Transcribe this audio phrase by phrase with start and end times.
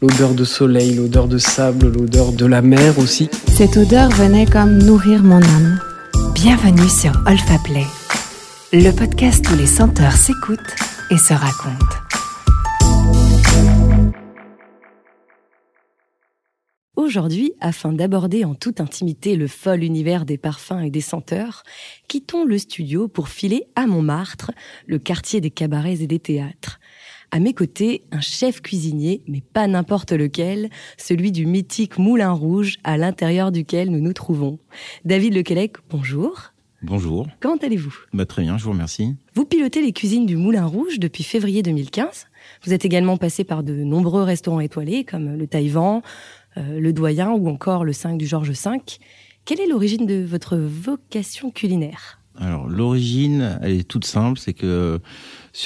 [0.00, 3.28] L'odeur de soleil, l'odeur de sable, l'odeur de la mer aussi.
[3.48, 5.80] Cette odeur venait comme nourrir mon âme.
[6.36, 7.82] Bienvenue sur Olfa Play,
[8.72, 10.76] le podcast où les senteurs s'écoutent
[11.10, 11.96] et se racontent.
[16.94, 21.64] Aujourd'hui, afin d'aborder en toute intimité le fol univers des parfums et des senteurs,
[22.06, 24.52] quittons le studio pour filer à Montmartre,
[24.86, 26.78] le quartier des cabarets et des théâtres.
[27.30, 32.78] À mes côtés, un chef cuisinier, mais pas n'importe lequel, celui du mythique Moulin Rouge
[32.84, 34.58] à l'intérieur duquel nous nous trouvons.
[35.04, 36.52] David Lequelec, bonjour.
[36.80, 37.26] Bonjour.
[37.40, 37.94] Comment allez-vous?
[38.14, 39.14] Bah, Très bien, je vous remercie.
[39.34, 42.28] Vous pilotez les cuisines du Moulin Rouge depuis février 2015.
[42.64, 46.00] Vous êtes également passé par de nombreux restaurants étoilés comme le Taïwan,
[46.56, 48.70] euh, le Doyen ou encore le 5 du Georges V.
[49.44, 52.17] Quelle est l'origine de votre vocation culinaire?
[52.40, 55.00] Alors l'origine, elle est toute simple, c'est que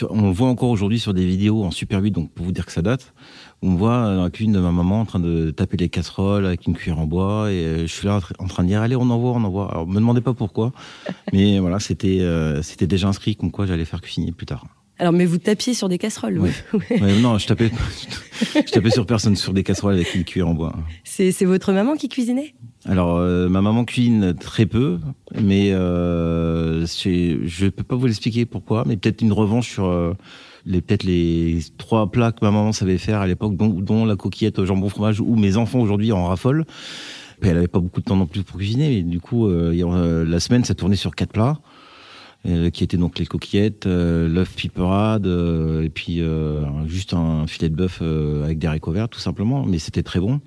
[0.09, 2.67] on le voit encore aujourd'hui sur des vidéos en Super 8, donc pour vous dire
[2.67, 3.13] que ça date.
[3.61, 6.47] On me voit dans la cuisine de ma maman en train de taper les casseroles
[6.47, 8.97] avec une cuillère en bois et euh, je suis là en train de dire allez
[8.97, 9.71] on envoie, on envoie.
[9.71, 10.73] Alors me demandez pas pourquoi,
[11.33, 14.67] mais voilà c'était euh, c'était déjà inscrit comme quoi j'allais faire cuisiner plus tard.
[14.99, 16.51] Alors, mais vous tapiez sur des casseroles oui.
[17.21, 17.73] Non, je tapais,
[18.41, 20.77] je tapais sur personne, sur des casseroles avec une cuillère en bois.
[21.03, 22.55] C'est votre maman qui cuisinait?
[22.85, 24.99] Alors, euh, ma maman cuisine très peu,
[25.41, 30.15] mais euh, je ne peux pas vous l'expliquer pourquoi, mais peut-être une revanche sur euh,
[30.67, 34.17] les peut-être les trois plats que ma maman savait faire à l'époque, dont, dont, la
[34.17, 36.65] coquillette jambon fromage, ou mes enfants aujourd'hui en raffolent.
[37.41, 40.65] Elle avait pas beaucoup de temps non plus pour cuisiner, mais du coup, la semaine,
[40.65, 41.59] ça tournait sur quatre plats.
[42.45, 46.21] Euh, qui étaient donc les coquillettes, euh, l'œuf piperade, euh, et puis
[46.89, 49.65] juste un filet de bœuf avec des haricots verts, tout simplement.
[49.65, 50.41] Mais c'était très bon.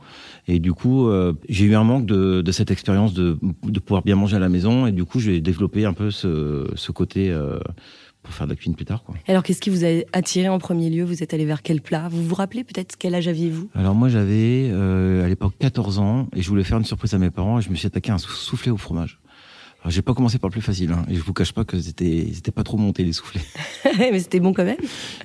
[0.47, 1.09] Et du coup,
[1.47, 4.49] j'ai eu un manque de, de cette expérience de, de, pouvoir bien manger à la
[4.49, 4.87] maison.
[4.87, 7.35] Et du coup, j'ai développé un peu ce, ce côté
[8.23, 9.03] pour faire de la cuisine plus tard.
[9.03, 9.15] Quoi.
[9.27, 11.03] Alors, qu'est-ce qui vous a attiré en premier lieu?
[11.03, 12.09] Vous êtes allé vers quel plat?
[12.09, 13.69] Vous vous rappelez peut-être quel âge aviez-vous?
[13.73, 17.31] Alors, moi, j'avais à l'époque 14 ans et je voulais faire une surprise à mes
[17.31, 19.19] parents et je me suis attaqué à un soufflé au fromage.
[19.87, 22.27] J'ai pas commencé par le plus facile, hein, et je vous cache pas que c'était,
[22.33, 23.41] c'était pas trop monté les soufflets.
[23.99, 24.77] mais c'était bon quand même.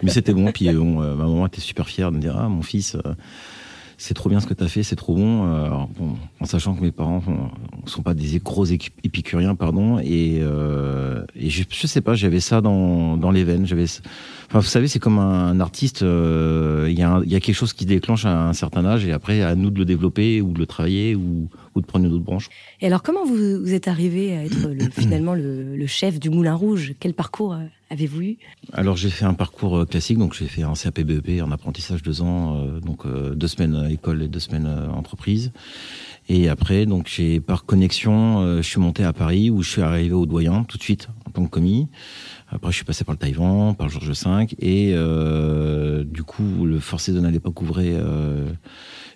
[0.02, 2.48] mais c'était bon, puis bon, euh, ma maman était super fière de me dire ah
[2.48, 3.14] mon fils, euh,
[4.02, 5.46] c'est trop bien ce que tu as fait, c'est trop bon.
[5.46, 5.68] Euh,
[5.98, 6.16] bon.
[6.40, 7.22] En sachant que mes parents
[7.84, 12.60] ne sont pas des gros épicuriens, pardon, et, et je, je, sais pas, j'avais ça
[12.60, 13.66] dans, dans les veines.
[13.66, 13.84] J'avais,
[14.48, 17.84] enfin, vous savez, c'est comme un, artiste, il y, a y a quelque chose qui
[17.84, 20.66] déclenche à un certain âge, et après à nous de le développer ou de le
[20.66, 22.48] travailler ou ou de prendre une autre branche.
[22.80, 26.94] Et alors, comment vous, êtes arrivé à être finalement le, chef du Moulin Rouge?
[27.00, 28.38] Quel parcours euh, avez-vous eu
[28.72, 32.02] Alors, j'ai fait un parcours euh, classique, donc j'ai fait un CAP BEP en apprentissage
[32.02, 35.52] deux ans, euh, donc deux semaines école et deux semaines entreprise.
[36.28, 40.12] Et après, donc j'ai par connexion, je suis monté à Paris où je suis arrivé
[40.12, 41.88] au doyen tout de suite en tant que commis.
[42.48, 44.94] Après, je suis passé par le Taïwan, par le Georges V, et
[46.04, 47.96] du coup, le Fort Saison à l'époque ouvrait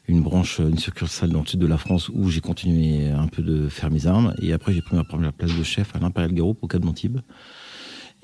[0.08, 3.42] une branche, une succursale dans le sud de la France où j'ai continué un peu
[3.42, 4.34] de faire mes armes.
[4.42, 7.20] Et après, j'ai pris ma première place de chef à l'Impérial Guérope au Cap d'Antibes.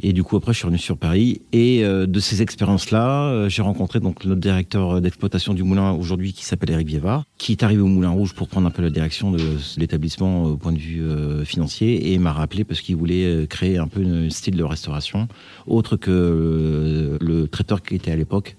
[0.03, 1.43] Et du coup, après, je suis revenu sur Paris.
[1.53, 6.33] Et euh, de ces expériences-là, euh, j'ai rencontré donc notre directeur d'exploitation du moulin aujourd'hui,
[6.33, 8.91] qui s'appelle Eric Vievard, qui est arrivé au Moulin Rouge pour prendre un peu la
[8.91, 9.41] direction de
[9.77, 13.89] l'établissement au point de vue euh, financier, et m'a rappelé parce qu'il voulait créer un
[13.89, 15.29] peu un style de restauration
[15.67, 18.57] autre que le traiteur qui était à l'époque.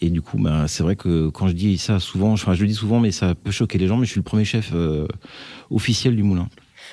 [0.00, 2.68] Et du coup, bah, c'est vrai que quand je dis ça souvent, enfin, je le
[2.68, 4.72] dis souvent, mais ça peut choquer les gens, mais je suis le premier chef
[5.70, 6.48] officiel du moulin.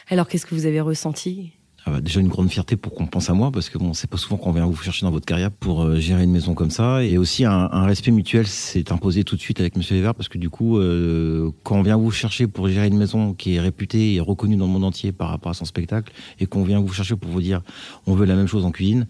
[0.10, 1.52] Alors, qu'est-ce que vous avez ressenti?
[1.86, 4.10] Ah bah, déjà une grande fierté pour qu'on pense à moi parce que bon c'est
[4.10, 6.70] pas souvent qu'on vient vous chercher dans votre carrière pour euh, gérer une maison comme
[6.70, 7.04] ça.
[7.04, 10.38] Et aussi un, respect mutuel s'est imposé tout de suite avec Monsieur Weber parce que
[10.38, 14.14] du coup euh, quand on vient vous chercher pour gérer une maison qui est réputée
[14.14, 16.94] et reconnue dans le monde entier par rapport à son spectacle et qu'on vient vous
[16.94, 17.62] chercher pour vous dire
[18.08, 19.08] on veut la même chose en cuisine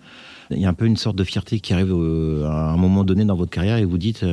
[0.49, 3.03] il y a un peu une sorte de fierté qui arrive euh, à un moment
[3.03, 4.25] donné dans votre carrière et vous dites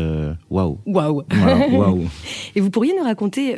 [0.50, 0.78] waouh.
[0.86, 1.22] Waouh.
[1.72, 2.08] Waouh.
[2.54, 3.52] Et vous pourriez nous raconter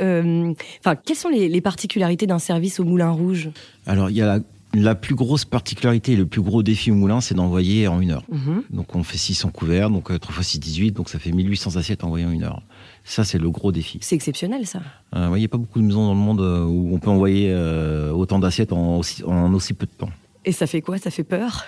[0.81, 3.51] enfin quelles sont les, les particularités d'un service au Moulin Rouge?
[3.87, 4.39] Alors il y a la
[4.75, 8.13] la plus grosse particularité et le plus gros défi au moulin, c'est d'envoyer en une
[8.13, 8.25] heure.
[8.31, 8.63] Mhm.
[8.71, 12.05] Donc on fait 600 couverts, donc 3 x 6, 18, donc ça fait 1800 assiettes
[12.05, 12.63] envoyées en une heure.
[13.05, 13.99] Ça, c'est le gros défi.
[14.01, 14.81] C'est exceptionnel, ça.
[15.17, 17.11] Euh, il n'y a pas beaucoup de maisons dans le monde euh, où on peut
[17.11, 20.11] envoyer euh, autant d'assiettes en aussi, en aussi peu de temps.
[20.45, 20.99] Et ça fait quoi?
[20.99, 21.65] Ça fait peur?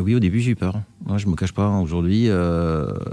[0.00, 0.80] Oui, au début j'ai eu peur.
[1.04, 1.68] Moi, je me cache pas.
[1.68, 2.30] Aujourd'hui,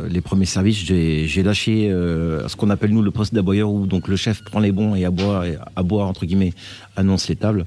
[0.09, 4.15] les premiers services, j'ai lâché ce qu'on appelle nous le poste d'aboyeur, où donc le
[4.15, 6.53] chef prend les bons et aboie, et aboie entre guillemets,
[6.95, 7.65] annonce les tables.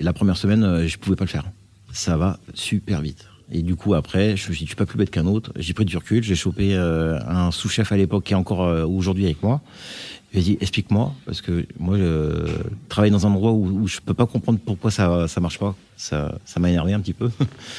[0.00, 1.44] Et la première semaine, euh, je pouvais pas le faire.
[1.92, 3.26] Ça va super vite.
[3.50, 5.52] Et du coup, après, je me suis dit, je suis pas plus bête qu'un autre.
[5.56, 8.84] J'ai pris du recul, j'ai chopé euh, un sous-chef à l'époque qui est encore euh,
[8.84, 9.62] aujourd'hui avec moi.
[10.34, 12.46] Il m'a dit, explique-moi, parce que moi, je
[12.90, 15.74] travaille dans un endroit où, où je peux pas comprendre pourquoi ça ça marche pas.
[15.96, 17.30] Ça, ça m'a énervé un petit peu.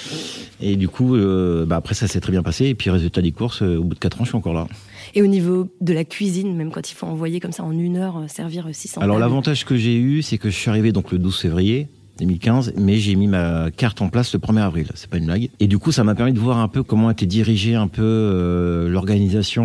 [0.59, 2.65] Et du coup, euh, bah après, ça s'est très bien passé.
[2.65, 4.67] Et puis, résultat des courses, au bout de 4 ans, je suis encore là.
[5.13, 7.97] Et au niveau de la cuisine, même quand il faut envoyer comme ça en une
[7.97, 11.19] heure, servir 600 Alors, l'avantage que j'ai eu, c'est que je suis arrivé donc le
[11.19, 11.87] 12 février.
[12.19, 15.49] 2015, mais j'ai mis ma carte en place le 1er avril, c'est pas une blague.
[15.59, 18.01] Et du coup, ça m'a permis de voir un peu comment était dirigée un peu
[18.03, 19.63] euh, l'organisation,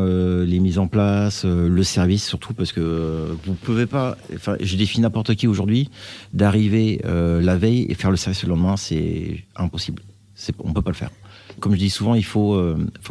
[0.00, 4.56] euh, les mises en place, euh, le service surtout, parce que vous pouvez pas, enfin,
[4.60, 5.90] je défie n'importe qui aujourd'hui,
[6.32, 10.02] d'arriver la veille et faire le service le lendemain, c'est impossible.
[10.34, 11.10] C'est, on peut pas le faire.
[11.60, 12.60] Comme je dis souvent, il faut,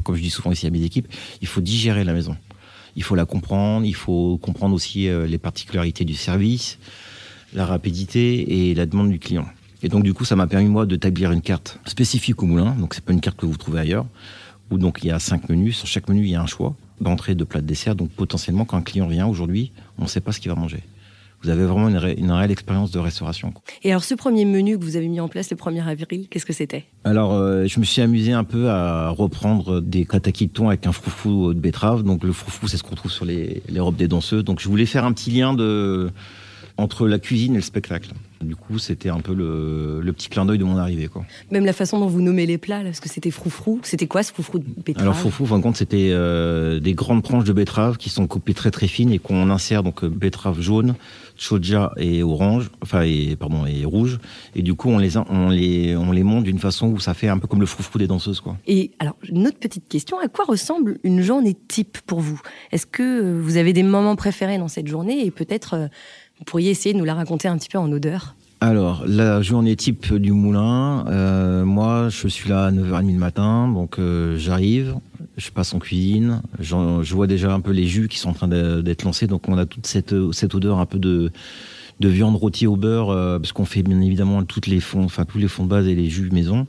[0.03, 1.07] comme je dis souvent ici à mes équipes,
[1.41, 2.35] il faut digérer la maison.
[2.95, 6.77] Il faut la comprendre, il faut comprendre aussi les particularités du service,
[7.53, 9.45] la rapidité et la demande du client.
[9.83, 12.75] Et donc du coup, ça m'a permis moi d'établir une carte spécifique au moulin.
[12.79, 14.05] Donc c'est pas une carte que vous trouvez ailleurs.
[14.69, 15.77] Où donc il y a cinq menus.
[15.77, 17.95] Sur chaque menu, il y a un choix d'entrée, de plat, de dessert.
[17.95, 20.81] Donc potentiellement, quand un client vient aujourd'hui, on ne sait pas ce qu'il va manger.
[21.43, 23.51] Vous avez vraiment une, ré- une réelle expérience de restauration.
[23.81, 26.45] Et alors, ce premier menu que vous avez mis en place le 1er avril, qu'est-ce
[26.45, 26.85] que c'était?
[27.03, 30.85] Alors, euh, je me suis amusé un peu à reprendre des katakis de thon avec
[30.85, 32.03] un froufrou de betterave.
[32.03, 34.43] Donc, le froufrou, c'est ce qu'on trouve sur les, les robes des danseuses.
[34.43, 36.11] Donc, je voulais faire un petit lien de,
[36.81, 38.09] entre la cuisine et le spectacle.
[38.41, 41.07] Du coup, c'était un peu le, le petit clin d'œil de mon arrivée.
[41.07, 41.23] Quoi.
[41.51, 43.79] Même la façon dont vous nommez les plats, là, parce que c'était froufrou.
[43.83, 45.03] C'était quoi ce froufrou de betterave?
[45.03, 48.25] Alors, froufrou, en fin de compte, c'était euh, des grandes tranches de betterave qui sont
[48.25, 50.95] coupées très très fines et qu'on insère donc euh, betterave jaune,
[51.37, 54.17] choja et orange, enfin et pardon et rouge.
[54.55, 57.27] Et du coup, on les on les on les monte d'une façon où ça fait
[57.27, 58.57] un peu comme le froufrou des danseuses, quoi.
[58.65, 62.41] Et alors, une autre petite question, à quoi ressemble une journée type pour vous?
[62.71, 65.87] Est-ce que euh, vous avez des moments préférés dans cette journée et peut-être euh,
[66.41, 69.75] vous pourriez essayer de nous la raconter un petit peu en odeur Alors, la journée
[69.75, 74.95] type du moulin, euh, moi, je suis là à 9h30 le matin, donc euh, j'arrive,
[75.37, 78.47] je passe en cuisine, je vois déjà un peu les jus qui sont en train
[78.47, 80.13] d'être lancés, donc on a toute cette,
[80.55, 81.31] odeur un peu de,
[81.99, 85.25] de viande rôtie au beurre, euh, parce qu'on fait bien évidemment toutes les fonds, enfin
[85.25, 86.65] tous les fonds de base et les jus maison.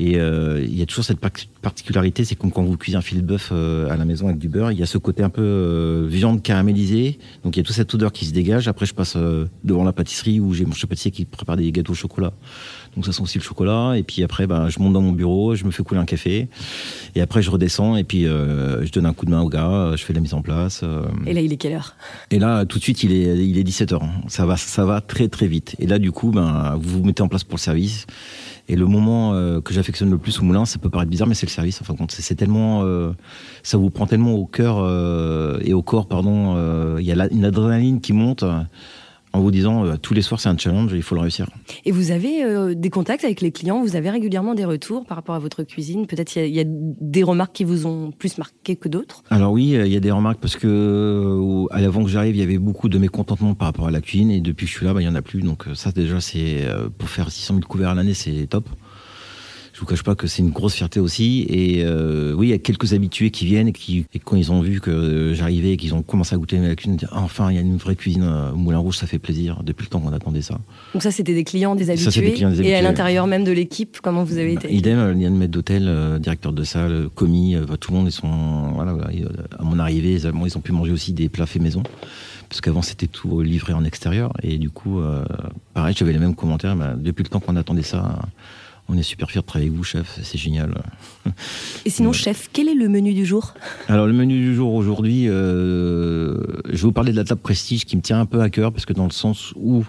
[0.00, 3.00] Et euh, il y a toujours cette par- particularité, c'est comme quand vous cuisez un
[3.02, 5.24] filet de bœuf euh, à la maison avec du beurre, il y a ce côté
[5.24, 8.68] un peu euh, viande caramélisée, donc il y a toute cette odeur qui se dégage.
[8.68, 11.72] Après, je passe euh, devant la pâtisserie où j'ai mon chef pâtissier qui prépare des
[11.72, 12.32] gâteaux au chocolat.
[12.94, 13.94] Donc ça sent aussi le chocolat.
[13.96, 16.48] Et puis après, ben, je monte dans mon bureau, je me fais couler un café.
[17.16, 19.92] Et après, je redescends et puis euh, je donne un coup de main au gars,
[19.96, 20.84] je fais la mise en place.
[21.26, 21.96] Et là, il est quelle heure?
[22.30, 24.00] Et là, tout de suite, il est, il est 17h.
[24.28, 25.74] Ça va, ça va très très vite.
[25.80, 28.06] Et là, du coup, ben, vous vous mettez en place pour le service.
[28.68, 31.34] Et le moment euh, que j'affectionne le plus au moulin, ça peut paraître bizarre, mais
[31.34, 31.80] c'est le service.
[31.80, 33.12] Enfin, c'est c'est tellement, euh,
[33.62, 36.54] ça vous prend tellement au cœur euh, et au corps, pardon.
[36.56, 38.44] euh, Il y a une adrénaline qui monte
[39.32, 41.48] en vous disant euh, tous les soirs c'est un challenge, il faut le réussir.
[41.84, 45.16] Et vous avez euh, des contacts avec les clients Vous avez régulièrement des retours par
[45.16, 46.06] rapport à votre cuisine?
[46.06, 49.22] Peut-être il y, y a des remarques qui vous ont plus marqué que d'autres?
[49.30, 52.40] Alors oui, euh, il y a des remarques parce que à l'avant que j'arrive, il
[52.40, 54.86] y avait beaucoup de mécontentement par rapport à la cuisine et depuis que je suis
[54.86, 55.42] là, bah, il y en a plus.
[55.42, 56.66] Donc ça déjà, c'est
[56.98, 58.68] pour faire 600 000 couverts à l'année, c'est top.
[59.78, 61.46] Je vous cache pas que c'est une grosse fierté aussi.
[61.48, 64.50] Et euh, oui, il y a quelques habitués qui viennent et qui, et quand ils
[64.50, 67.08] ont vu que euh, j'arrivais et qu'ils ont commencé à goûter la cuisine, ils disent,
[67.12, 69.62] Ah, enfin, il y a une vraie cuisine euh, au Moulin Rouge, ça fait plaisir.
[69.62, 70.58] Depuis le temps qu'on attendait ça.
[70.94, 72.10] Donc ça, c'était des clients, des habitués.
[72.10, 72.82] Ça, des clients, des Et à habitués.
[72.82, 76.52] l'intérieur même de l'équipe, comment vous avez été Idem, euh, lien de maître d'hôtel, directeur
[76.52, 78.96] de salle, commis, euh, tout le monde, ils sont, voilà,
[79.60, 81.84] à mon arrivée, ils, ont- ils ont pu manger aussi des plats faits maison.
[82.48, 84.32] Parce qu'avant, c'était tout livré en extérieur.
[84.42, 85.24] Et du coup, euh,
[85.72, 86.74] pareil, j'avais les mêmes commentaires.
[86.74, 88.18] bah, depuis le temps qu'on attendait ça,
[88.88, 90.18] on est super fiers de travailler avec vous, chef.
[90.22, 90.74] C'est génial.
[91.84, 93.54] Et sinon, chef, quel est le menu du jour?
[93.88, 97.84] Alors, le menu du jour aujourd'hui, euh, je vais vous parler de la table Prestige
[97.84, 99.84] qui me tient un peu à cœur parce que dans le sens où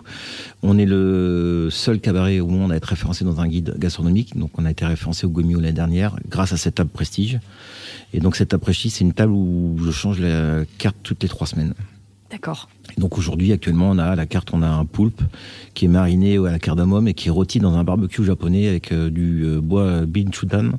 [0.63, 4.37] on est le seul cabaret au monde à être référencé dans un guide gastronomique.
[4.37, 7.39] Donc, on a été référencé au Gomio l'année dernière grâce à cette table Prestige.
[8.13, 11.29] Et donc, cette table Prestige, c'est une table où je change la carte toutes les
[11.29, 11.73] trois semaines.
[12.31, 12.69] D'accord.
[12.97, 15.21] Donc aujourd'hui, actuellement, on a à la carte, on a un poulpe
[15.73, 18.91] qui est mariné à la cardamome et qui est rôti dans un barbecue japonais avec
[18.91, 20.73] euh, du euh, bois binchutan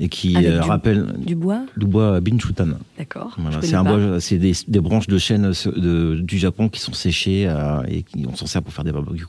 [0.00, 2.78] et qui euh, du- rappelle Du bois du bois binchutan.
[2.98, 3.36] D'accord.
[3.38, 3.96] Voilà, c'est un pas.
[3.96, 5.70] bois, c'est des, des branches de chêne euh,
[6.16, 8.92] de- du Japon qui sont séchées euh, et qui on s'en sert pour faire des
[8.92, 9.26] barbecues.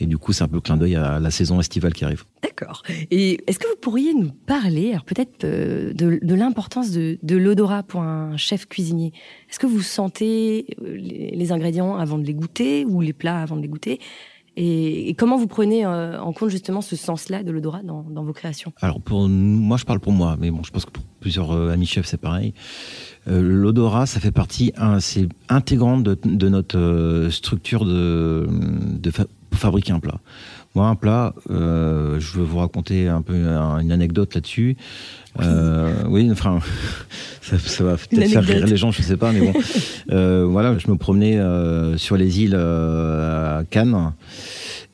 [0.00, 2.24] Et du coup, c'est un peu clin d'œil à la saison estivale qui arrive.
[2.42, 2.82] D'accord.
[3.10, 7.36] Et est-ce que vous pourriez nous parler, alors peut-être euh, de, de l'importance de, de
[7.36, 9.12] l'odorat pour un chef cuisinier?
[9.50, 13.56] Est-ce que vous sentez les, les ingrédients avant de les goûter ou les plats avant
[13.56, 14.00] de les goûter?
[14.56, 18.72] Et, comment vous prenez euh, en compte justement ce sens-là de l'odorat dans, vos créations?
[18.80, 21.70] Alors pour moi, je parle pour moi, mais bon, je pense que pour plusieurs euh,
[21.70, 22.52] amis chefs, c'est pareil.
[23.28, 28.46] Euh, L'odorat, ça fait partie, c'est intégrante de, notre structure de,
[29.10, 30.20] fa- fabriquer un plat.
[30.74, 34.76] Moi, un plat, euh, je veux vous raconter un peu un- une anecdote là-dessus.
[35.40, 36.60] Euh, oui, enfin,
[37.42, 39.52] ça, ça va peut-être faire rire les gens, je sais pas, mais bon.
[40.10, 44.12] Euh, voilà, je me promenais euh, sur les îles euh, à Cannes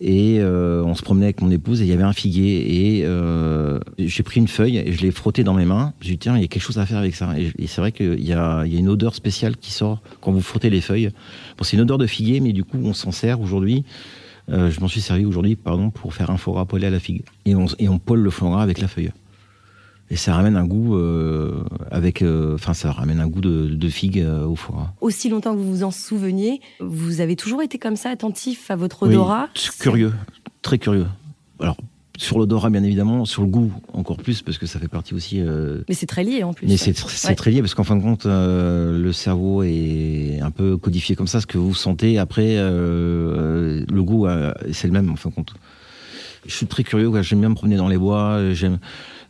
[0.00, 3.04] et euh, on se promenait avec mon épouse et il y avait un figuier et
[3.04, 5.92] euh, j'ai pris une feuille et je l'ai frotté dans mes mains.
[6.00, 7.32] J'ai dit tiens, il y a quelque chose à faire avec ça.
[7.36, 10.42] Et, et c'est vrai qu'il y y a une odeur spéciale qui sort quand vous
[10.42, 11.10] frottez les feuilles.
[11.56, 13.84] Bon, c'est une odeur de figuier, mais du coup on s'en sert aujourd'hui.
[14.50, 17.00] Euh, je m'en suis servi aujourd'hui, pardon, pour faire un foie gras poêlé à la
[17.00, 17.22] figue.
[17.44, 19.10] Et on, et on poêle le foie gras avec la feuille.
[20.10, 23.88] Et ça ramène un goût euh, avec, euh, enfin ça ramène un goût de, de
[23.90, 24.92] figue au foie gras.
[25.02, 28.76] Aussi longtemps que vous vous en souveniez, vous avez toujours été comme ça, attentif à
[28.76, 29.48] votre odorat?
[29.78, 30.14] curieux,
[30.62, 31.06] très curieux.
[31.60, 31.76] Alors
[32.20, 35.40] sur l'odorat bien évidemment, sur le goût encore plus parce que ça fait partie aussi.
[35.40, 36.66] euh, Mais c'est très lié en plus.
[36.66, 36.94] mais c'est
[37.28, 37.34] Ouais.
[37.36, 41.28] très lié parce qu'en fin de compte, euh, le cerveau est un peu codifié comme
[41.28, 41.40] ça.
[41.40, 45.34] Ce que vous sentez après, euh, le goût, euh, c'est le même en fin de
[45.34, 45.54] compte.
[46.46, 48.36] Je suis très curieux, j'aime bien me promener dans les bois.
[48.38, 48.78] euh, J'aime,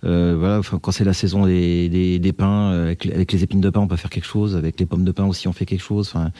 [0.05, 3.33] euh, voilà, enfin, quand c'est la saison des, des, des pins, euh, avec, les- avec
[3.33, 4.55] les épines de pin, on peut faire quelque chose.
[4.57, 6.09] Avec les pommes de pin aussi, on fait quelque chose.
[6.15, 6.31] Enfin,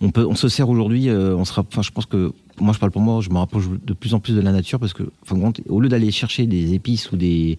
[0.00, 1.08] on peut, on se sert aujourd'hui.
[1.08, 3.64] euh, on sera, enfin, je pense que moi, je parle pour moi, je me rapproche
[3.68, 5.36] de plus en plus de la nature parce que, enfin,
[5.68, 7.58] au lieu d'aller chercher des épices ou des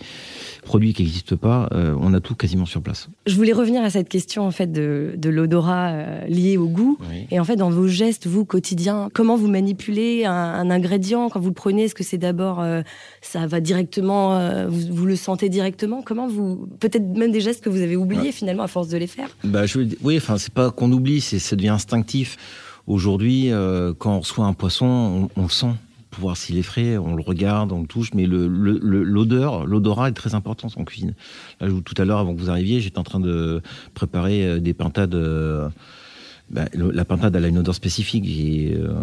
[0.63, 3.09] produits qui n'existent pas, euh, on a tout quasiment sur place.
[3.27, 6.97] Je voulais revenir à cette question en fait de, de l'odorat lié au goût.
[7.29, 11.27] Et en fait, dans vos gestes, vous, quotidiens, comment vous manipulez un, un ingrédient?
[11.29, 12.63] Quand vous le prenez Est-ce que c'est d'abord,
[13.21, 17.69] ça va directement, vous, vous le sentez directement Comment vous, peut-être même des gestes que
[17.69, 20.71] vous avez oubliés finalement à force de les faire Bah, je, oui, enfin, c'est pas
[20.71, 22.37] qu'on oublie, c'est, ça devient instinctif.
[22.87, 24.85] Aujourd'hui, euh, quand on reçoit un poisson,
[25.35, 25.71] on, on le sent.
[26.11, 29.03] Pour voir s'il est frais, on le regarde, on le touche, mais le, le- le-
[29.03, 31.13] l'odeur, l'odorat est très important en cuisine.
[31.59, 33.61] Là, je- tout à l'heure, avant que vous arriviez, j'étais en train de
[33.95, 35.13] préparer euh, des pintades.
[35.15, 35.67] euh,
[36.49, 38.25] bah, la pintade, elle a une odeur spécifique.
[38.27, 38.93] Et, euh,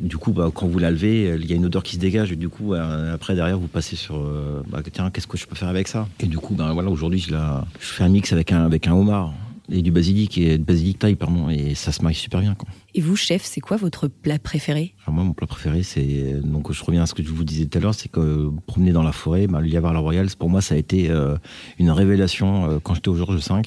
[0.00, 2.00] du coup, bah, quand vous la levez, euh, il y a une odeur qui se
[2.00, 2.30] dégage.
[2.32, 4.16] Et du coup, euh, après, derrière, vous passez sur.
[4.16, 6.06] euh, bah, tiens, qu'est-ce que je peux faire avec ça?
[6.20, 8.86] Et du coup, bah, voilà, aujourd'hui, je, la- je fais un mix avec un, avec
[8.86, 9.32] un homard
[9.70, 11.48] et du basilic et du basilic taille, pardon.
[11.48, 12.54] Et ça se marie super bien.
[12.54, 12.68] Quoi.
[12.94, 14.94] Et vous, chef, c'est quoi votre plat préféré?
[15.06, 17.64] Alors moi, mon plat préféré, c'est donc je reviens à ce que je vous disais
[17.66, 19.98] tout à l'heure, c'est que euh, promener dans la forêt, bah, le lièvre à la
[20.00, 21.36] royale, pour moi, ça a été euh,
[21.78, 23.62] une révélation euh, quand j'étais au Georges V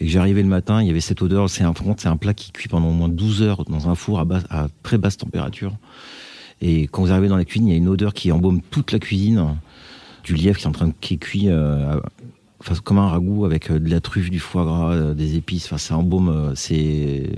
[0.00, 1.48] et que j'arrivais le matin, il y avait cette odeur.
[1.48, 4.18] C'est un, c'est un plat qui cuit pendant au moins 12 heures dans un four
[4.18, 5.76] à, basse- à très basse température.
[6.62, 8.92] Et quand vous arrivez dans la cuisine, il y a une odeur qui embaume toute
[8.92, 9.56] la cuisine,
[10.24, 11.48] du lièvre qui est en train de qui est cuit.
[11.48, 11.98] euh,
[12.60, 15.66] Enfin, comme un ragoût avec euh, de la truffe, du foie gras, euh, des épices.
[15.66, 16.28] Enfin, c'est embaume.
[16.28, 17.30] euh, C'est,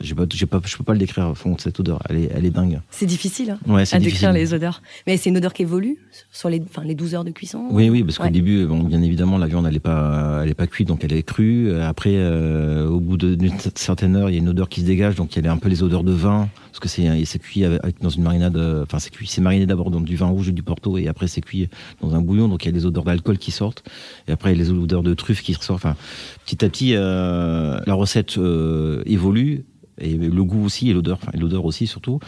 [0.00, 1.32] j'ai pas, j'ai pas, je peux pas le décrire.
[1.36, 2.80] Fond, cette odeur, elle est, elle est dingue.
[2.90, 4.28] C'est difficile hein, Ouais, c'est à difficile.
[4.28, 4.82] décrire les odeurs.
[5.06, 5.96] Mais c'est une odeur qui évolue
[6.30, 8.30] sur les, enfin, les 12 heures de cuisson Oui, oui, parce qu'au Ouais.
[8.30, 11.12] début, bon, bien évidemment, la viande elle est pas, elle est pas cuite, donc elle
[11.12, 11.72] est crue.
[11.80, 15.14] Après, euh, au bout d'une certaine heure, il y a une odeur qui se dégage,
[15.16, 17.64] donc il y a un peu les odeurs de vin, parce que c'est, c'est cuit
[17.64, 18.56] avec, dans une marinade.
[18.56, 21.08] euh, Enfin, c'est cuit, c'est mariné d'abord dans du vin rouge et du Porto, et
[21.08, 21.68] après c'est cuit
[22.02, 23.82] dans un bouillon, donc il y a les odeurs d'alcool qui sortent,
[24.28, 25.76] et après il y a les odeurs de truffe qui ressortent.
[25.84, 25.96] Enfin,
[26.44, 29.64] petit à petit, euh, la recette euh, évolue,
[29.98, 32.18] et le goût aussi, et l'odeur, et l'odeur aussi surtout.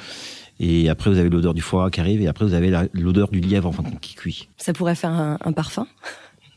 [0.60, 3.40] Et après, vous avez l'odeur du foie qui arrive, et après, vous avez l'odeur du
[3.40, 4.48] lièvre, enfin, qui cuit.
[4.56, 5.86] Ça pourrait faire un, un parfum?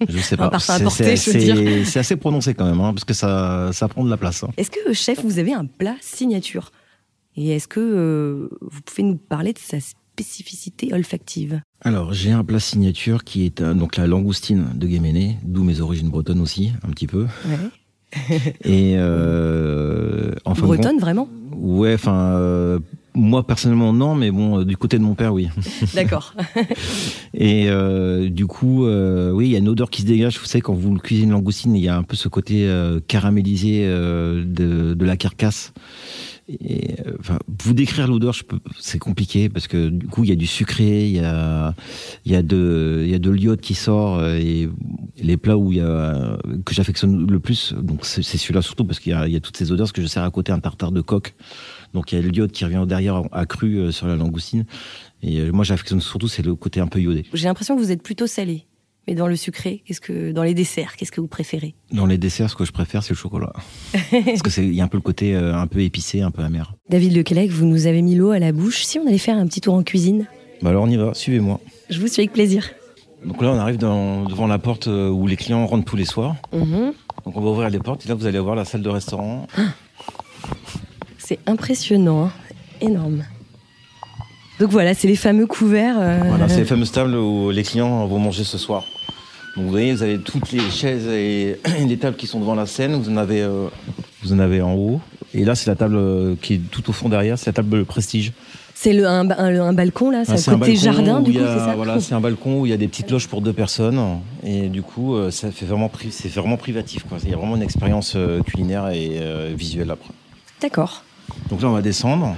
[0.10, 0.58] Je sais Un pas.
[0.60, 1.56] C'est- porter, c'est- je veux dire.
[1.58, 4.44] c'est- C'est assez prononcé quand même, hein, parce que ça, ça prend de la place.
[4.44, 4.50] hein.
[4.58, 6.72] Est-ce que, chef, vous avez un plat signature?
[7.38, 11.62] Et est-ce que euh, vous pouvez nous parler de sa spécificité olfactive?
[11.82, 15.80] Alors, j'ai un plat signature qui est euh, donc la langoustine de Guéméné, d'où mes
[15.82, 17.28] origines bretonnes aussi, un petit peu.
[18.66, 22.80] Et euh, en fin de Bretonne, vraiment Ouais, enfin, euh,
[23.14, 25.50] moi personnellement non, mais bon, euh, du côté de mon père, oui.
[25.94, 26.36] D'accord.
[27.34, 30.40] Et euh, du coup, euh, oui, il y a une odeur qui se dégage.
[30.40, 33.00] Vous savez, quand vous cuisinez une langoustine, il y a un peu ce côté euh,
[33.08, 35.74] caramélisé euh, de, de la carcasse.
[36.50, 38.36] Et, enfin, vous décrire l'odeur,
[38.80, 41.74] c'est compliqué parce que du coup, il y a du sucré, il y a,
[42.26, 44.68] il y a de, il y a de l'iode qui sort et
[45.22, 49.00] les plats où il y a que j'affectionne le plus, donc c'est celui-là surtout parce
[49.00, 50.52] qu'il y a, il y a toutes ces odeurs, parce que je sers à côté
[50.52, 51.34] un tartare de coque,
[51.94, 54.66] donc il y a l'iode qui revient derrière accru euh, sur la langoustine.
[55.24, 57.26] Et euh, moi, j'affectionne surtout c'est le côté un peu iodé.
[57.34, 58.66] J'ai l'impression que vous êtes plutôt salé.
[59.08, 61.74] Mais dans le sucré, qu'est-ce que dans les desserts, qu'est-ce que vous préférez?
[61.92, 63.52] Dans les desserts, ce que je préfère, c'est le chocolat.
[64.12, 66.30] Parce que c'est, il y a un peu le côté euh, un peu épicé, un
[66.30, 66.76] peu amer.
[66.88, 68.84] David Lequelec, vous nous avez mis l'eau à la bouche.
[68.86, 70.28] Si on allait faire un petit tour en cuisine,
[70.62, 71.60] Bah alors on y va, suivez-moi.
[71.90, 72.70] je vous suis avec plaisir.
[73.24, 76.06] Donc là, on arrive dans- devant la porte euh, où les clients rentrent tous les
[76.06, 76.36] soirs.
[76.54, 76.94] Mhm.
[77.26, 79.48] Donc on va ouvrir les portes et là, vous allez voir la salle de restaurant.
[81.18, 82.32] C'est impressionnant, hein.
[82.82, 83.24] énorme.
[84.60, 85.96] Donc voilà, c'est les fameux couverts.
[86.00, 88.84] euh, Voilà, c'est les fameuses tables où les clients vont manger ce soir.
[89.56, 92.66] Donc vous voyez, vous avez toutes les chaises et les tables qui sont devant la
[92.66, 92.96] scène.
[92.96, 93.68] Vous en avez, euh,
[94.24, 95.00] vous en avez en haut.
[95.34, 97.38] Et là, c'est la table qui est tout au fond derrière.
[97.38, 98.34] C'est la table prestige.
[98.84, 101.60] C'est le, un, un- un balcon là, c'est Ah, côté jardin du coup, a- c'est
[101.60, 104.02] ça Voilà, c'est un balcon où il y a des petites loges pour deux personnes.
[104.44, 107.04] Et du coup, euh, ça fait vraiment, c'est vraiment privatif.
[107.08, 107.20] Quoi.
[107.24, 110.10] Il y a vraiment une expérience euh, culinaire et euh, visuelle après.
[110.64, 111.04] D'accord.
[111.52, 112.36] Donc là, on va descendre.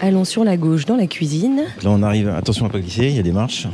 [0.00, 1.58] Allons sur la gauche dans la cuisine.
[1.84, 2.28] Là, on arrive.
[2.28, 3.68] Attention à pas glisser, il y a des marches.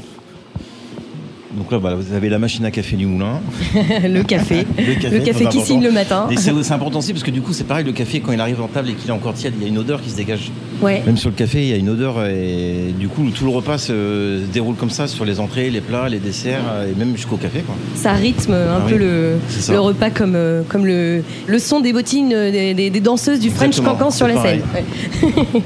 [1.59, 3.41] Donc là, voilà, vous avez la machine à café du moulin.
[3.75, 4.65] le café.
[4.79, 5.81] Le café, Le café très qui signe important.
[5.81, 6.27] le matin.
[6.31, 8.41] Et c'est c'est important aussi parce que du coup, c'est pareil, le café, quand il
[8.41, 10.17] arrive en table et qu'il est encore tiède, il y a une odeur qui se
[10.17, 10.51] dégage.
[10.81, 11.03] Ouais.
[11.05, 13.79] Même sur le café, il y a une odeur et du coup, tout le repas
[13.79, 17.61] se déroule comme ça sur les entrées, les plats, les desserts et même jusqu'au café.
[17.61, 17.75] Quoi.
[17.97, 21.93] Ça rythme un Ah peu oui, le, repas comme, euh, comme le, le son des
[21.93, 24.61] bottines euh, des, des- des danseuses du French Exactement, Cancan sur c'est la scène.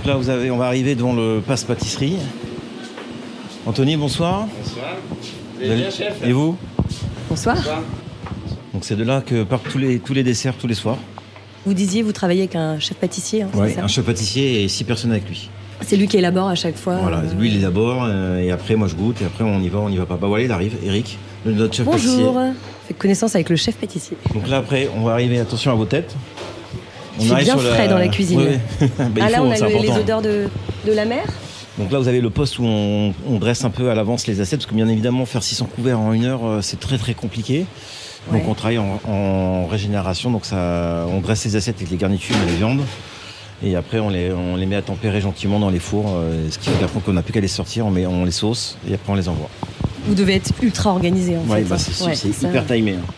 [0.06, 2.16] là, vous avez, on va arriver devant le passe pâtisserie.
[3.66, 4.46] Anthony, bonsoir.
[4.64, 4.96] Bonsoir.
[5.62, 5.84] Vous allez-
[6.24, 6.56] Et vous
[7.28, 7.56] Bonsoir.
[8.74, 10.98] Donc c'est de là que partent tous les, tous les desserts tous les soirs.
[11.64, 14.84] Vous disiez, vous travaillez avec un chef pâtissier, hein, ça un chef pâtissier et six
[14.84, 15.48] personnes avec lui.
[15.82, 16.96] C'est lui qui élabore à chaque fois.
[16.96, 19.68] Voilà, euh, lui il élabore euh, et après moi je goûte et après on y
[19.68, 20.16] va, on y va pas.
[20.16, 22.10] Bah voilà, il arrive, Eric, le- notre chef pâtissier.
[22.24, 22.40] Bonjour.
[22.88, 24.16] Faites connaissance avec le chef pâtissier.
[24.34, 26.14] Donc là après, on va arriver, attention à vos têtes.
[27.20, 28.38] Il fait bien frais dans la cuisine.
[28.40, 28.58] Ouais.
[28.98, 30.48] Bah, ah là, faut, on a le- les odeurs de,
[30.86, 31.24] de la mer.
[31.78, 34.40] Donc là, vous avez le poste où on, on dresse un peu à l'avance les
[34.40, 37.14] assiettes, parce que bien évidemment, faire 600 couverts en une heure, euh, c'est très très
[37.14, 37.64] compliqué.
[38.30, 42.36] Donc on travaille en, en régénération, donc ça, on dresse les assiettes avec les garnitures
[42.46, 42.82] et les viandes.
[43.64, 46.58] Et après, on les, on les met à tempérer gentiment dans les fours, euh, ce
[46.58, 48.94] qui fait qu'après qu'on n'a plus qu'à les sortir, on, met, on les sauce et
[48.94, 49.48] après on les envoie.
[50.06, 51.68] Vous devez être ultra organisé en Ouais, fait.
[51.68, 52.12] bah, hein.
[52.14, 52.92] c'est Ouais, hyper timé.
[52.92, 53.12] hein.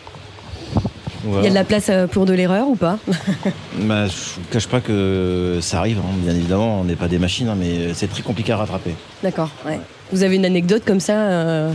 [1.25, 2.99] Il y a de la place euh, pour de l'erreur ou pas
[3.81, 7.19] Bah, je vous cache pas que ça arrive, hein, bien évidemment, on n'est pas des
[7.19, 8.91] machines, hein, mais c'est très compliqué à rattraper.
[9.23, 9.49] D'accord.
[9.65, 9.79] Ouais.
[10.11, 11.71] Vous avez une anecdote comme ça euh,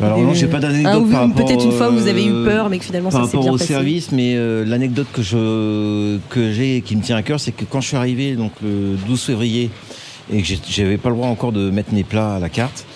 [0.00, 2.68] Alors non, j'ai pas d'anecdote rapport, Peut-être une fois où vous avez eu euh, peur,
[2.70, 3.72] mais que finalement par ça s'est rapport bien au passé.
[3.72, 7.52] service, mais euh, l'anecdote que je que j'ai et qui me tient à cœur, c'est
[7.52, 9.70] que quand je suis arrivé donc le 12 février
[10.32, 12.86] et que j'avais pas le droit encore de mettre mes plats à la carte,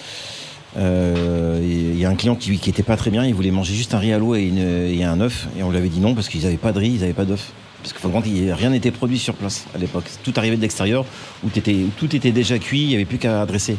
[0.78, 3.74] euh, il y a un client qui qui était pas très bien, il voulait manger
[3.74, 6.00] juste un riz à l'eau et, une- et un œuf, et on lui avait dit
[6.00, 7.52] non parce qu'ils avaient pas de riz, ils avaient pas d'œuf.
[7.82, 10.04] Parce que faut comprendre, il- rien n'était produit sur place à l'époque.
[10.24, 11.04] Tout arrivait de l'extérieur,
[11.44, 11.48] où,
[11.96, 13.76] tout était déjà cuit, il n'y avait plus qu'à adresser.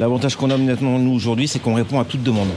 [0.00, 2.48] L'avantage qu'on a maintenant nous aujourd'hui, c'est qu'on répond à toute demande.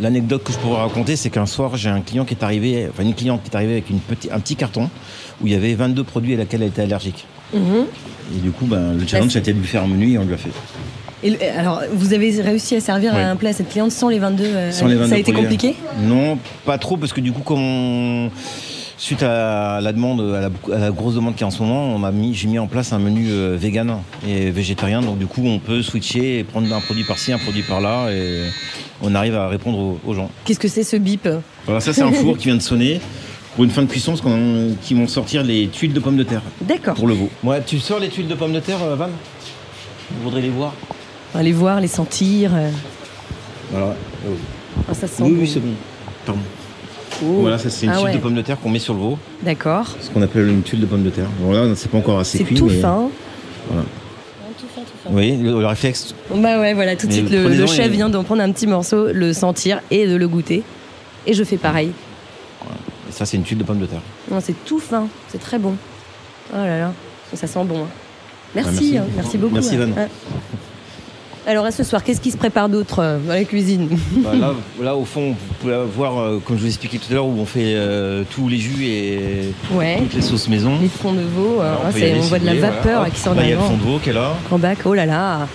[0.00, 3.02] L'anecdote que je pourrais raconter, c'est qu'un soir, j'ai un client qui est arrivé, enfin
[3.02, 4.88] une cliente qui est arrivée avec une petit, un petit carton
[5.40, 7.26] où il y avait 22 produits à laquelle elle était allergique.
[7.52, 7.60] Mhm.
[8.36, 10.24] Et du coup, ben, le challenge, c'est- c'était de lui faire un menu et on
[10.24, 10.50] lui a fait.
[11.22, 14.08] Et le- alors, vous avez réussi à servir à un plat à cette cliente sans
[14.08, 17.20] les 22 euh, Sans les Ça 22 a été compliqué Non, pas trop, parce que
[17.20, 18.30] du coup, comme on-
[18.98, 21.60] suite à la demande, à la, à la grosse demande qu'il y a en ce
[21.62, 23.96] moment, on a mis, j'ai mis en place un menu euh, vegan
[24.28, 25.00] et végétarien.
[25.00, 28.42] Donc du coup, on peut switcher et prendre un produit par-ci, un produit par-là, et
[29.02, 30.30] on arrive à répondre aux, aux gens.
[30.44, 31.28] Qu'est-ce que c'est ce bip
[31.66, 33.00] Voilà, ça c'est un four qui vient de sonner
[33.56, 36.22] pour une fin de cuisson, parce qu'on qui vont sortir les tuiles de pommes de
[36.22, 36.94] terre D'accord.
[36.94, 37.28] pour le veau.
[37.42, 39.08] Ouais, tu sors les tuiles de pommes de terre, euh, Van?
[40.16, 40.74] Vous voudrez les voir
[41.34, 42.50] On va les voir, les sentir.
[42.54, 42.70] euh.
[43.70, 43.94] Voilà.
[44.88, 45.40] Ah, ça sent Oui, bon.
[45.40, 45.72] oui, c'est bon.
[46.26, 46.40] Pardon.
[47.24, 47.26] Oh.
[47.40, 48.12] Voilà, ça c'est une Ah tuile ouais.
[48.14, 49.18] de pommes de terre qu'on met sur le veau.
[49.42, 49.86] D'accord.
[50.00, 51.28] Ce qu'on appelle une tuile de pommes de terre.
[51.40, 52.56] Bon là, c'est pas encore assez C'est cuit.
[52.56, 53.08] tout mais- fin.
[53.68, 53.84] Voilà.
[54.58, 55.10] Tout fin, tout fin.
[55.12, 56.14] Oui, le, le réflexe.
[56.34, 59.08] Bah ouais, voilà, tout de suite, le, chef et- vient d'en prendre un petit morceau,
[59.12, 60.62] le sentir et de le goûter.
[61.26, 61.92] Et je fais pareil.
[63.08, 64.00] Et ça, c'est une tuile de pommes de terre.
[64.30, 65.74] Non, c'est tout fin, c'est très bon.
[66.52, 66.92] Oh là là,
[67.34, 67.84] ça sent bon.
[67.84, 67.88] hein.
[68.54, 68.98] Merci, Ah, merci.
[68.98, 69.54] hein, merci beaucoup.
[69.54, 69.86] Merci, hein.
[69.94, 70.02] Van.
[70.02, 70.08] Ouais.
[71.44, 74.54] Alors, à ce soir, qu'est-ce qui se prépare d'autre euh, dans la cuisine Bah, là,
[74.80, 77.34] là, au fond, vous pouvez voir, euh, comme je vous expliquais tout à l'heure, où
[77.40, 79.18] on fait euh, tous les jus et
[79.72, 80.78] Ouais, toutes les sauces maison.
[80.80, 83.10] les fonds de veau, euh, aller on voit de la vapeur voilà.
[83.10, 84.34] qui sort Là, il y a le fond de veau qui est là.
[84.46, 84.78] grand bac.
[84.84, 85.48] Oh là là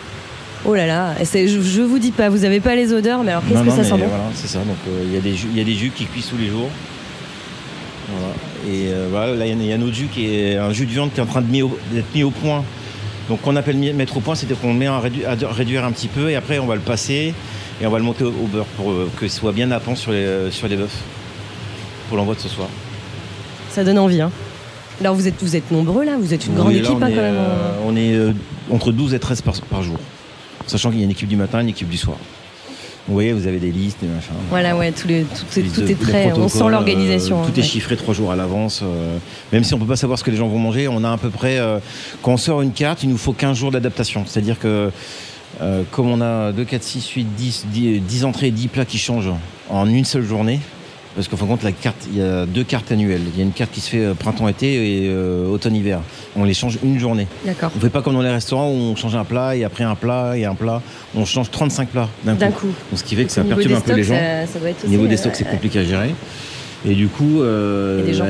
[0.66, 3.44] Oh là là je, je vous dis pas, vous avez pas les odeurs, mais alors
[3.48, 4.60] qu'est-ce que ça sent bon Voilà, c'est ça.
[4.60, 6.68] Donc, il y, a des jus- y a des jus qui cuisent tous les jours.
[8.10, 8.34] Voilà.
[8.76, 10.74] Et voilà, là, il y a- il y, a un autre jus qui est un
[10.74, 11.62] jus de viande qui est en train mis
[11.94, 12.64] d'être mis au point.
[13.30, 15.92] Donc, qu'on appelle mettre au point, c'est qu'on le met à, rédu- à réduire un
[15.92, 17.34] petit peu et après, on va le passer
[17.82, 20.18] et on va le monter au, beurre pour euh, que ce soit bien sur les,
[20.20, 20.90] euh, sur les bœufs
[22.08, 22.70] pour l'envoi de ce soir.
[23.70, 24.22] Ça donne envie.
[24.22, 24.32] Hein.
[25.02, 27.08] Alors, vous êtes, vous êtes nombreux là Vous êtes une grande là, équipe on hein,
[27.08, 27.36] est, quand même.
[27.36, 28.32] euh, on est euh,
[28.72, 29.98] entre 12 et 13 par, par jour.
[30.66, 32.18] Sachant qu'il y a une équipe du matin et une équipe du soir.
[33.08, 34.34] Voyez, vous avez des listes, des machins.
[34.50, 36.32] Voilà, ouais, tout, les, tout, est- tout est très.
[36.34, 37.38] On sent l'organisation.
[37.40, 37.68] euh, hein, tout est ouais.
[37.68, 38.82] chiffré trois jours à l'avance.
[38.84, 39.18] euh,
[39.54, 41.18] même si on peut pas savoir ce que les gens vont manger, on a à
[41.18, 41.58] peu près.
[41.58, 41.80] euh,
[42.22, 44.24] quand on sort une carte, il nous faut 15 jours d'adaptation.
[44.26, 44.92] C'est-à-dire que.
[45.62, 48.86] euh, comme on a 2, 4, 6, 8, 10, 10, 10 entrées et 10 plats
[48.86, 49.32] qui changent
[49.70, 50.60] en une seule journée,
[51.18, 53.24] parce qu'en fin de compte, la carte, il y a deux cartes annuelles.
[53.34, 56.00] Il y a une carte qui se fait euh, printemps-été et euh, automne-hiver.
[56.36, 57.26] On les change une journée.
[57.44, 57.72] D'accord.
[57.76, 59.96] On fait pas comme dans les restaurants où on change un plat et après un
[59.96, 60.84] plat et un plat.
[61.16, 62.40] On change 35 plats d'un coup.
[62.40, 62.68] D'un coup.
[62.68, 64.14] Donc, ce qui fait que ça perturbe un peu les gens.
[64.14, 66.14] stocks, ça, ça doit être Au niveau des euh, stocks, c'est compliqué à gérer.
[66.86, 68.26] Et du coup, euh, bah,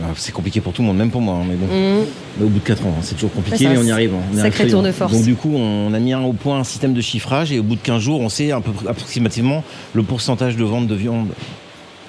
[0.00, 1.34] bah, c'est compliqué pour tout le monde, même pour moi.
[1.34, 2.04] hein, mais bon, Mmh.
[2.38, 4.14] Mais au bout de 4 ans, hein, c'est toujours compliqué, mais on y arrive.
[4.14, 5.12] hein, on arrive sacré tour de force.
[5.12, 7.74] Donc du coup, on a mis au point un système de chiffrage et au bout
[7.74, 11.26] de 15 jours, on sait un peu approximativement le pourcentage de vente de viande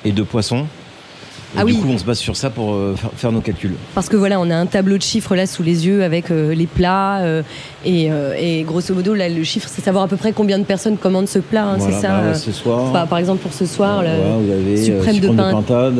[0.06, 0.66] et de poisson.
[1.56, 1.80] Et Ah du oui.
[1.80, 3.74] coup, on se base sur ça pour euh, faire, nos calculs.
[3.96, 6.54] Parce que voilà, on a un tableau de chiffres là sous les yeux avec euh,
[6.54, 7.42] les plats euh,
[7.84, 10.98] et, et grosso modo là le chiffre c'est savoir à peu près combien de personnes
[10.98, 12.22] commandent ce plat, hein, Voilà, c'est ça.
[12.22, 12.92] bah, ce soir.
[12.92, 15.96] bah, par exemple pour ce soir, vous avez suprême de de, pintade.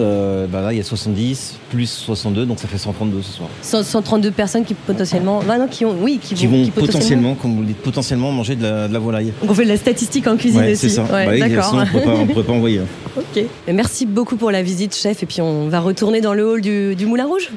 [0.52, 3.50] bah là, il y a 70 plus 62, donc ça fait 132 ce soir.
[3.64, 7.56] 100 132 personnes qui potentiellement, non, qui ont, oui, qui, Qui vont, qui potentiellement, comme
[7.56, 9.34] vous le dites, potentiellement manger de la, de la volaille.
[9.42, 10.90] Donc on fait de la statistique en cuisine Ouais, aussi.
[10.92, 11.06] c'est ça.
[11.12, 11.66] Ouais, oui, d'accord.
[11.72, 12.82] sinon, on on pourrait pas envoyer.
[13.18, 13.44] Ok.
[13.68, 15.24] Merci beaucoup pour la visite, chef.
[15.24, 17.50] Et puis on va retourner dans le hall du, du Moulin Rouge.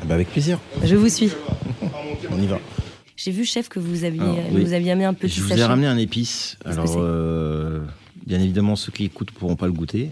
[0.00, 1.30] Ah bah, avec plaisir, Je vous suis.
[2.30, 2.58] on y va.
[3.16, 4.64] J'ai vu, chef, que vous aviez, Alors, oui.
[4.64, 5.60] vous aviez amené un petit Je vous sachet.
[5.60, 6.56] ai ramené un épice.
[6.64, 7.78] Alors, euh,
[8.26, 10.10] bien évidemment, ceux qui écoutent ne pourront pas le goûter.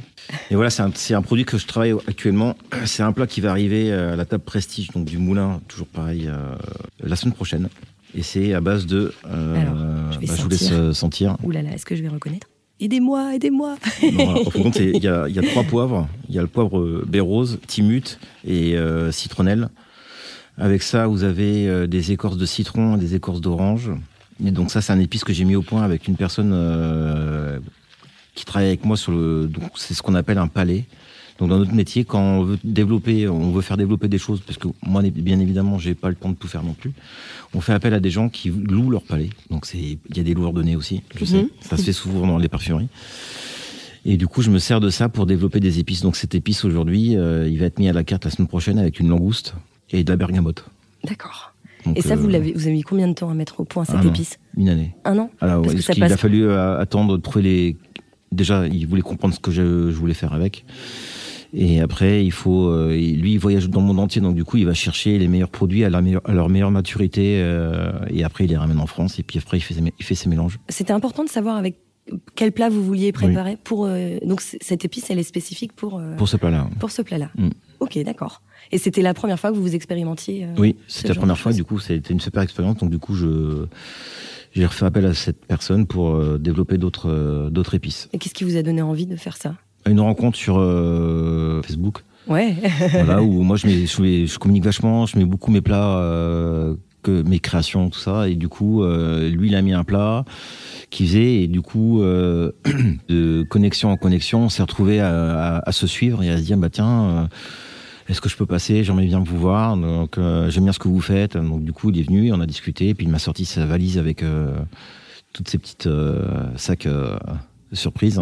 [0.50, 2.54] Et voilà, c'est un, un produit que je travaille actuellement.
[2.84, 6.28] C'est un plat qui va arriver à la table prestige donc du moulin, toujours pareil,
[6.28, 6.54] euh,
[7.02, 7.68] la semaine prochaine.
[8.14, 9.12] Et c'est à base de.
[9.26, 9.74] euh, Alors,
[10.12, 11.36] je vais bah, je vous laisse euh, sentir.
[11.42, 12.46] Ouh là là, est-ce que je vais reconnaître?
[12.82, 13.76] Aidez-moi, aidez-moi.
[14.02, 16.08] Il y a, y a trois poivres.
[16.28, 19.68] Il y a le poivre euh, baie rose, timut et euh, citronnelle.
[20.58, 23.92] Avec ça, vous avez euh, des écorces de citron des écorces d'orange.
[24.44, 27.60] Et donc ça, c'est un épice que j'ai mis au point avec une personne euh,
[28.34, 29.48] qui travaille avec moi sur le.
[29.76, 30.84] C'est ce qu'on appelle un palais.
[31.38, 34.58] Donc dans notre métier, quand on veut développer, on veut faire développer des choses, parce
[34.58, 36.92] que moi, bien évidemment, j'ai pas le temps de tout faire non plus.
[37.54, 39.30] On fait appel à des gens qui louent leur palais.
[39.50, 41.42] Donc c'est, il y a des loueurs nez aussi, je sais.
[41.42, 41.48] Mhm.
[41.60, 42.88] Ça se fait souvent dans les parfumeries.
[44.04, 46.02] Et du coup, je me sers de ça pour développer des épices.
[46.02, 48.78] Donc cette épice aujourd'hui, euh, il va être mis à la carte la semaine prochaine
[48.78, 49.54] avec une langouste
[49.90, 50.64] et de la bergamote.
[51.04, 51.52] D'accord.
[51.86, 53.64] Donc, Et ça, vous euh, l'avez, vous avez mis combien de temps à mettre au
[53.64, 54.08] point cette un an.
[54.08, 54.94] épice Une année.
[55.04, 57.76] Un an Alors, Parce que ça a passe- fallu euh, attendre de trouver les.
[58.32, 60.64] Déjà, il voulait comprendre ce que je, je voulais faire avec.
[61.54, 62.68] Et après, il faut.
[62.68, 65.28] euh, lui, il voyage dans le monde entier, donc du coup, il va chercher les
[65.28, 67.40] meilleurs produits à, la meilleure- à leur meilleure maturité.
[67.42, 69.18] euh, et après, il les ramène en France.
[69.18, 70.58] Et puis après, il fait ses, mé- il fait ses mélanges.
[70.70, 71.76] C'était important de savoir avec
[72.34, 73.84] quel plat vous vouliez préparer pour.
[73.84, 76.70] euh, donc cette épice, elle est spécifique pour Pour ce plat-là.
[76.80, 77.30] pour ce plat-là.
[77.36, 77.50] Mm.
[77.80, 78.40] Ok, d'accord.
[78.70, 80.46] Et c'était la première fois que vous vous expérimentiez.
[80.56, 81.52] Oui, c'était la première fois.
[81.52, 82.78] Du coup, c'était une super expérience.
[82.78, 83.66] Donc du coup, je
[84.54, 88.08] j'ai refait appel à cette personne pour euh, développer d'autres euh, d'autres épices.
[88.12, 89.54] Et qu'est-ce qui vous a donné envie de faire ça?
[89.86, 92.54] Une rencontre sur euh, Facebook, Ouais.
[92.92, 95.98] voilà, où moi je, mets, je, mets- je communique vachement, je mets beaucoup mes plats,
[97.02, 98.28] que mes créations, tout ça.
[98.28, 100.24] Et du coup, lui, il a mis un plat
[100.90, 102.00] qu'il faisait, et du coup,
[103.08, 106.42] de connexion en connexion, on s'est retrouvé à, à- à se suivre et à se
[106.42, 107.28] dire, bah tiens.
[108.08, 108.84] Est-ce que je peux passer?
[108.84, 109.76] J'aimerais bien vous voir.
[109.76, 111.36] Donc, euh, j'aime bien ce que vous faites.
[111.36, 113.66] Donc, du coup, il est venu, on a discuté, et puis il m'a sorti sa
[113.66, 114.54] valise avec euh,
[115.32, 116.88] toutes ces petites euh, sacs
[117.72, 118.20] surprises.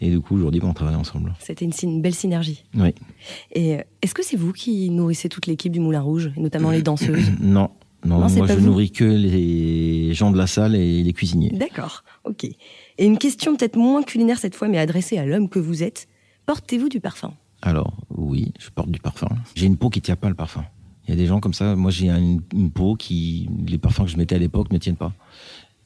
[0.00, 1.34] Et du coup, aujourd'hui, on travaille ensemble.
[1.40, 2.64] C'était une, belle synergie.
[2.74, 2.94] Oui.
[3.52, 7.32] Et est-ce que c'est vous qui nourrissez toute l'équipe du Moulin Rouge, notamment les danseuses?
[7.40, 7.70] Non,
[8.04, 8.66] non, moi je vous.
[8.66, 11.50] nourris que les gens de la salle et les cuisiniers.
[11.50, 12.44] D'accord, ok.
[12.44, 16.06] Et une question peut-être moins culinaire cette fois, mais adressée à l'homme que vous êtes.
[16.46, 17.34] Portez-vous du parfum?
[17.62, 19.28] Alors, oui, je porte du parfum.
[19.54, 20.64] J'ai une peau qui tient pas le parfum.
[21.06, 23.48] Il y a des gens comme ça, moi j'ai une, une peau qui.
[23.66, 25.12] Les parfums que je mettais à l'époque ne tiennent pas.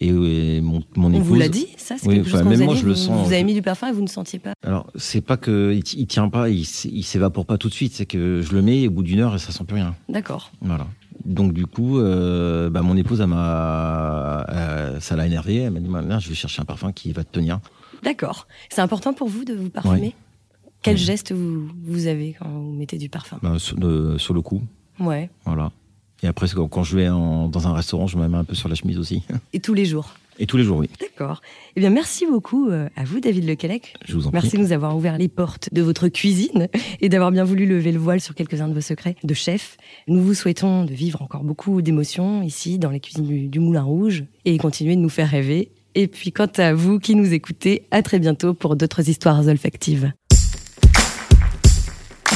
[0.01, 1.27] Et, euh, mon, mon On épouse.
[1.29, 3.25] vous l'a dit, ça C'est Oui, quelque chose enfin, même vous moi, je le sens.
[3.27, 5.85] Vous avez mis du parfum et vous ne sentiez pas Alors, c'est pas que il,
[6.01, 8.81] il tient pas, il, il s'évapore pas tout de suite, c'est que je le mets
[8.83, 9.95] et au bout d'une heure, ça sent plus rien.
[10.09, 10.51] D'accord.
[10.61, 10.89] Voilà.
[11.25, 15.57] Donc du coup, euh, bah, mon épouse, elle m'a, euh, ça l'a énervé.
[15.59, 17.61] Elle m'a dit, je vais chercher un parfum qui va te tenir.
[18.03, 18.49] D'accord.
[18.71, 20.01] C'est important pour vous de vous parfumer?
[20.01, 20.15] Ouais.
[20.83, 23.39] Quel geste vous, vous avez quand vous mettez du parfum?
[23.43, 24.63] Bah, sur, le- sur le coup.
[25.01, 25.31] Ouais.
[25.45, 25.71] Voilà.
[26.23, 28.55] Et après, quand, quand je vais en- dans un restaurant, je me mets un peu
[28.55, 29.23] sur la chemise aussi.
[29.53, 30.15] Et tous les jours?
[30.39, 30.89] Et tous les jours, oui.
[30.99, 31.43] D'accord.
[31.77, 33.95] Eh bien, merci beaucoup euh, à vous, David Lequelec.
[34.07, 34.59] Je vous en Merci prie.
[34.59, 36.69] de nous avoir ouvert les portes de votre cuisine
[37.03, 39.77] et d'avoir bien voulu lever le voile sur quelques-uns de vos secrets de chef.
[40.09, 43.83] Nous vous souhaitons de vivre encore beaucoup d'émotions ici dans les cuisines du, du Moulin
[43.83, 45.71] Rouge et continuer de nous faire rêver.
[45.95, 50.13] Et puis quant à vous qui nous écoutez, à très bientôt pour d'autres histoires olfactives.